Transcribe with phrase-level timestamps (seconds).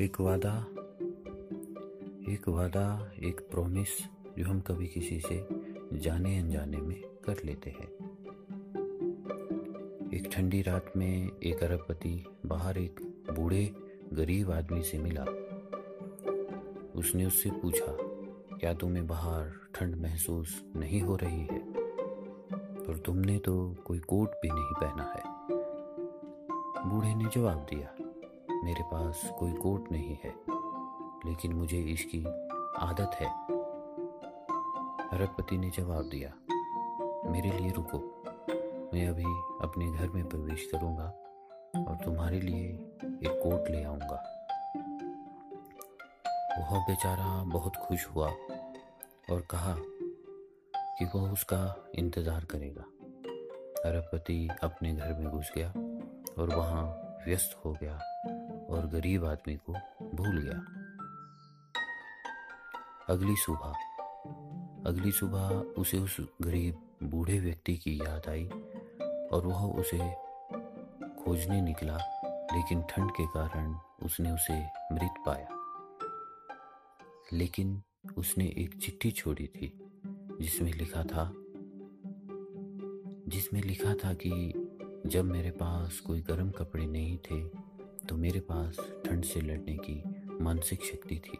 [0.00, 0.66] एक वादा
[2.32, 3.88] एक वादा, एक प्रॉमिस
[4.38, 5.46] जो हम कभी किसी से
[5.92, 7.88] जाने अनजाने में कर लेते हैं।
[10.14, 13.00] एक ठंडी रात में एक अरबपति बाहर एक
[13.30, 13.74] बूढ़े
[14.12, 15.24] गरीब आदमी से मिला।
[16.96, 17.96] उसने उससे पूछा,
[18.58, 21.60] क्या तुम्हें बाहर ठंड महसूस नहीं हो रही है?
[22.88, 25.22] और तुमने तो कोई कोट भी नहीं पहना है।
[26.90, 27.94] बूढ़े ने जवाब दिया
[28.64, 30.30] मेरे पास कोई कोट नहीं है,
[31.26, 32.18] लेकिन मुझे इसकी
[32.80, 33.26] आदत है।
[35.08, 36.32] अरबपति ने जवाब दिया,
[37.32, 37.98] मेरे लिए रुको।
[38.94, 39.24] मैं अभी
[39.62, 41.04] अपने घर में प्रवेश करूँगा
[41.80, 44.22] और तुम्हारे लिए एक कोट ले आऊँगा।
[46.60, 48.28] वह बेचारा बहुत खुश हुआ
[49.30, 49.74] और कहा
[50.98, 52.82] कि वह उसका इंतज़ार करेगा।
[53.84, 55.68] अरबपति अपने घर में घुस गया
[56.38, 56.84] और वहाँ
[57.26, 57.98] व्यस्त हो गया।
[58.72, 59.72] और गरीब आदमी को
[60.14, 60.58] भूल गया।
[63.08, 63.74] अगली सुबह
[64.86, 68.46] अगली सुबह उसे उस गरीब, बूढ़े व्यक्ति की याद आई
[69.32, 69.98] और वह उसे
[71.24, 75.48] खोजने निकला, लेकिन ठंड के कारण उसने उसे मृत पाया।
[77.32, 77.82] लेकिन
[78.16, 79.92] उसने एक चिट्ठी छोड़ी थी,
[80.40, 81.32] जिसमें लिखा था,
[83.28, 84.52] जिसमें लिखा था कि
[85.06, 87.44] जब मेरे पास कोई गर्म कपड़े नहीं थे
[88.08, 90.02] तो मेरे पास ठंड से लड़ने की
[90.40, 91.38] मानसिक शक्ति थी।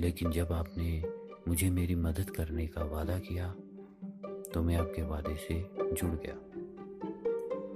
[0.00, 1.02] लेकिन जब आपने
[1.48, 3.48] मुझे मेरी मदद करने का वादा किया
[4.52, 5.54] तो मैं आपके वादे से
[5.92, 6.34] जुड़ गया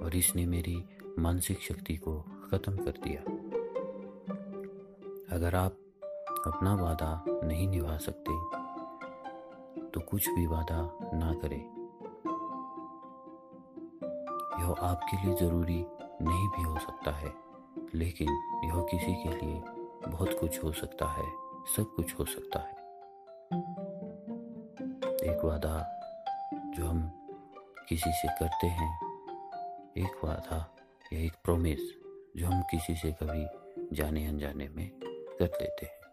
[0.05, 0.77] और इसने मेरी
[1.19, 2.19] मानसिक शक्ति को
[2.51, 3.21] ख़त्म कर दिया।
[5.35, 5.77] अगर आप
[6.47, 8.33] अपना वादा नहीं निभा सकते
[9.89, 10.81] तो कुछ भी वादा
[11.13, 11.61] ना करें।
[14.59, 15.83] यह आपके लिए ज़रूरी
[16.21, 17.33] नहीं भी हो सकता है,
[17.95, 18.29] लेकिन
[18.65, 19.61] यह किसी के लिए
[20.07, 21.25] बहुत कुछ हो सकता है,
[21.75, 22.73] सब कुछ हो सकता है।
[25.31, 26.01] एक वादा
[26.77, 27.11] जो हम
[27.89, 28.99] किसी से करते हैं,
[29.97, 30.75] एक वादा
[31.13, 31.79] या एक प्रोमिस
[32.37, 33.45] जो हम किसी से कभी
[33.95, 34.91] जाने अनजाने में
[35.39, 36.04] कर लेते हैं।